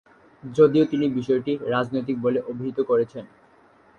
[0.43, 3.25] যদিও তিনি বিষয়টি রাজনৈতিক বলে অভিহিত করেছেন।